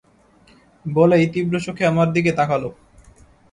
[0.85, 2.63] বলেই তীব্র চোখে আমার দিকে তাকাল।